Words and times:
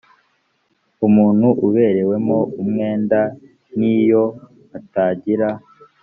umuntu 1.07 1.47
uberewemo 1.65 2.37
umwenda 2.61 3.19
n 3.77 3.79
iyo 3.95 4.23
atagira 4.77 5.49